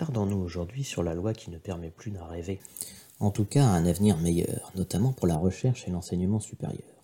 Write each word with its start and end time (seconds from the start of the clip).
Attardons-nous 0.00 0.38
aujourd'hui 0.38 0.84
sur 0.84 1.02
la 1.02 1.12
loi 1.12 1.32
qui 1.32 1.50
ne 1.50 1.58
permet 1.58 1.90
plus 1.90 2.12
d'en 2.12 2.28
rêver, 2.28 2.60
en 3.18 3.32
tout 3.32 3.44
cas 3.44 3.64
un 3.64 3.84
avenir 3.84 4.16
meilleur, 4.18 4.70
notamment 4.76 5.10
pour 5.10 5.26
la 5.26 5.36
recherche 5.36 5.88
et 5.88 5.90
l'enseignement 5.90 6.38
supérieur. 6.38 7.02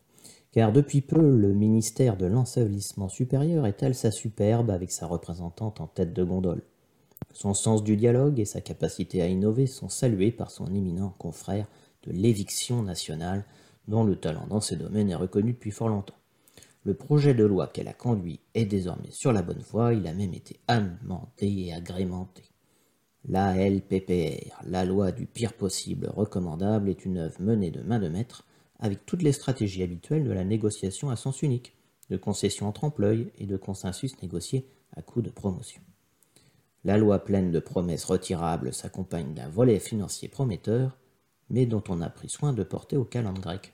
Car 0.52 0.70
depuis 0.70 1.00
peu, 1.00 1.36
le 1.36 1.52
ministère 1.54 2.17
de 2.17 2.26
l'ensevelissement 2.26 3.08
supérieur 3.08 3.67
étale 3.67 3.96
sa 3.96 4.12
superbe 4.12 4.70
avec 4.70 4.92
sa 4.92 5.08
représentante 5.08 5.80
en 5.80 5.88
tête 5.88 6.12
de 6.12 6.22
gondole. 6.22 6.62
Son 7.33 7.52
sens 7.52 7.83
du 7.83 7.96
dialogue 7.96 8.38
et 8.38 8.45
sa 8.45 8.61
capacité 8.61 9.23
à 9.23 9.27
innover 9.27 9.67
sont 9.67 9.89
salués 9.89 10.31
par 10.31 10.53
son 10.53 10.73
éminent 10.73 11.17
confrère 11.19 11.67
de 12.05 12.13
l'éviction 12.13 12.85
nationale, 12.85 13.45
dont 13.89 14.05
le 14.05 14.15
talent 14.15 14.47
dans 14.47 14.61
ces 14.61 14.77
domaines 14.77 15.11
est 15.11 15.17
reconnu 15.17 15.55
depuis 15.55 15.73
fort 15.73 15.89
longtemps. 15.89 16.15
Le 16.85 16.95
projet 16.95 17.35
de 17.35 17.45
loi 17.45 17.67
qu'elle 17.67 17.89
a 17.89 17.93
conduit 17.93 18.39
est 18.55 18.67
désormais 18.67 19.11
sur 19.11 19.33
la 19.33 19.43
bonne 19.43 19.65
voie, 19.69 19.95
il 19.95 20.07
a 20.07 20.15
même 20.15 20.33
été 20.33 20.61
amendé 20.69 21.49
et 21.49 21.75
agrémenté. 21.75 22.54
La 23.27 23.56
LPPR, 23.56 24.61
la 24.66 24.84
loi 24.84 25.10
du 25.10 25.24
pire 25.24 25.55
possible 25.55 26.10
recommandable, 26.15 26.91
est 26.91 27.06
une 27.06 27.16
œuvre 27.16 27.41
menée 27.41 27.70
de 27.70 27.80
main 27.80 27.98
de 27.98 28.09
maître 28.09 28.45
avec 28.78 29.06
toutes 29.06 29.23
les 29.23 29.32
stratégies 29.32 29.82
habituelles 29.82 30.24
de 30.24 30.32
la 30.32 30.45
négociation 30.45 31.09
à 31.09 31.16
sens 31.16 31.41
unique, 31.41 31.74
de 32.10 32.18
concession 32.18 32.68
en 32.68 32.73
trompe-l'œil 32.73 33.30
et 33.38 33.46
de 33.46 33.56
consensus 33.56 34.20
négocié 34.20 34.68
à 34.95 35.01
coup 35.01 35.23
de 35.23 35.30
promotion. 35.30 35.80
La 36.84 36.98
loi 36.98 37.24
pleine 37.24 37.51
de 37.51 37.60
promesses 37.60 38.05
retirables 38.05 38.74
s'accompagne 38.74 39.32
d'un 39.32 39.48
volet 39.48 39.79
financier 39.79 40.29
prometteur, 40.29 40.98
mais 41.48 41.65
dont 41.65 41.82
on 41.88 42.02
a 42.02 42.10
pris 42.10 42.29
soin 42.29 42.52
de 42.52 42.62
porter 42.62 42.98
au 42.98 43.04
calendrier 43.04 43.43
grec. 43.43 43.73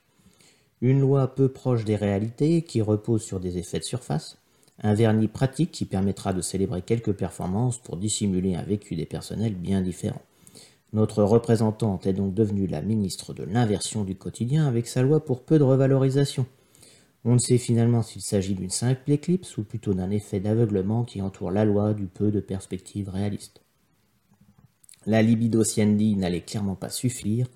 Une 0.81 1.01
loi 1.01 1.35
peu 1.35 1.49
proche 1.49 1.85
des 1.85 1.97
réalités 1.97 2.63
qui 2.63 2.81
repose 2.83 3.23
sur 3.23 3.41
des 3.41 3.59
effets 3.59 3.81
de 3.81 3.85
surface, 3.85 4.39
un 4.83 4.95
vernis 4.95 5.29
pratique 5.29 5.73
qui 5.73 5.85
permettra 5.85 6.33
de 6.33 6.41
célébrer 6.41 6.83
quelques 6.83 7.13
performances 7.13 7.79
pour 7.79 7.97
dissimuler 7.97 8.55
un 8.55 8.63
vécu 8.63 8.97
des 8.97 9.07
personnels 9.07 9.55
bien 9.55 9.83
différent. 9.83 10.23
Notre 10.93 11.23
représentante 11.23 12.07
est 12.07 12.13
donc 12.13 12.35
devenue 12.35 12.67
la 12.67 12.83
ministre 12.83 13.33
de 13.33 13.45
l'inversion 13.45 14.05
du 14.05 14.17
quotidien 14.17 14.67
avec 14.67 14.89
sa 14.89 15.03
loi 15.03 15.25
pour 15.25 15.43
peu 15.43 15.59
de 15.59 15.65
revalorisation. 15.65 16.47
On 17.25 17.35
ne 17.35 17.39
sait 17.39 17.59
finalement 17.59 18.03
s'il 18.03 18.23
s'agit 18.23 18.55
d'une 18.55 18.71
simple 18.71 19.11
éclipse 19.11 19.59
ou 19.59 19.63
plutôt 19.63 19.93
d'un 19.93 20.11
effet 20.11 20.41
d'aveuglement 20.41 21.05
qui 21.05 21.21
entoure 21.21 21.51
la 21.51 21.65
loi 21.65 21.93
du 21.93 22.07
peu 22.07 22.31
de 22.31 22.41
perspectives 22.41 23.11
réalistes. 23.11 23.61
La 25.07 25.23
libido 25.23 25.63
n'allait 25.77 26.41
clairement 26.41 26.75
pas 26.75 26.89
suffire 26.89 27.47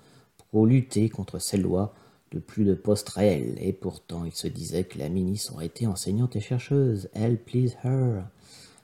pour 0.51 0.65
lutter 0.65 1.09
contre 1.09 1.39
ces 1.39 1.57
lois 1.57 1.93
de 2.31 2.39
plus 2.39 2.65
de 2.65 2.73
postes 2.73 3.09
réels, 3.09 3.57
et 3.59 3.73
pourtant 3.73 4.25
il 4.25 4.33
se 4.33 4.47
disait 4.47 4.83
que 4.83 4.97
la 4.99 5.09
ministre 5.09 5.53
aurait 5.53 5.67
été 5.67 5.87
enseignante 5.87 6.35
et 6.35 6.41
chercheuse. 6.41 7.09
Elle 7.13 7.37
please 7.37 7.77
her. 7.83 8.23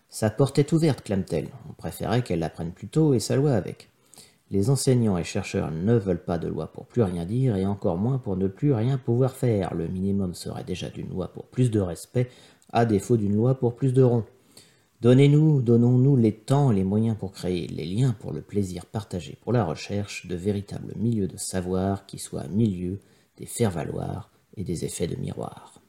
Sa 0.09 0.30
porte 0.30 0.59
est 0.59 0.72
ouverte, 0.73 1.03
clame-t-elle. 1.03 1.50
On 1.70 1.73
préférait 1.73 2.23
qu'elle 2.23 2.39
l'apprenne 2.39 2.72
plus 2.72 2.88
tôt 2.88 3.14
et 3.14 3.20
sa 3.20 3.36
loi 3.36 3.53
avec. 3.53 3.89
Les 4.52 4.70
enseignants 4.70 5.17
et 5.17 5.23
chercheurs 5.23 5.72
ne 5.72 5.95
veulent 5.95 6.23
pas 6.23 6.38
de 6.38 6.50
loi 6.50 6.67
pour 6.67 6.86
plus 6.86 7.03
rien 7.03 7.25
dire 7.25 7.56
et 7.56 7.66
encore 7.66 7.98
moins 7.98 8.17
pour 8.17 8.36
ne 8.36 8.48
plus 8.48 8.73
rien 8.73 8.98
pouvoir 8.98 9.38
faire. 9.38 9.73
Le 9.73 9.88
minimum 9.88 10.33
serait 10.33 10.66
déjà 10.66 10.89
d'une 10.89 11.09
loi 11.09 11.30
pour 11.30 11.45
plus 11.45 11.72
de 11.72 11.80
respect, 11.80 12.30
à 12.73 12.86
défaut 12.86 13.16
d'une 13.16 13.36
loi 13.36 13.55
pour 13.55 13.76
plus 13.76 13.94
de 13.94 14.03
ronds. 14.03 14.26
Donnez-nous, 15.00 15.61
donnons-nous 15.61 16.17
les 16.17 16.33
temps 16.33 16.70
les 16.70 16.83
moyens 16.83 17.17
pour 17.17 17.31
créer 17.31 17.66
les 17.67 17.86
liens 17.86 18.14
pour 18.20 18.33
le 18.33 18.42
plaisir 18.42 18.86
partagé 18.86 19.38
pour 19.42 19.53
la 19.53 19.64
recherche, 19.64 20.28
de 20.28 20.36
véritables 20.36 20.94
milieux 20.98 21.28
de 21.28 21.38
savoir 21.38 22.05
qui 22.05 22.20
soient 22.20 22.48
milieux 22.50 23.00
des 23.42 23.47
faire-valoir 23.47 24.30
et 24.56 24.64
des 24.64 24.86
effets 24.86 25.08
de 25.08 25.16
miroir. 25.16 25.80